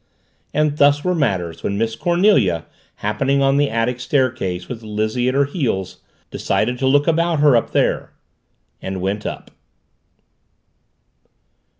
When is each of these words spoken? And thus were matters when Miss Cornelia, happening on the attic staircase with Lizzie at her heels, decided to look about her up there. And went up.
And 0.51 0.79
thus 0.79 1.03
were 1.03 1.13
matters 1.13 1.61
when 1.61 1.77
Miss 1.77 1.95
Cornelia, 1.95 2.65
happening 3.05 3.43
on 3.43 3.57
the 3.57 3.69
attic 3.69 3.99
staircase 3.99 4.67
with 4.67 4.81
Lizzie 4.81 5.27
at 5.29 5.35
her 5.35 5.45
heels, 5.45 5.97
decided 6.31 6.79
to 6.79 6.87
look 6.87 7.07
about 7.07 7.39
her 7.39 7.55
up 7.55 7.69
there. 7.71 8.11
And 8.81 8.99
went 8.99 9.27
up. 9.27 9.51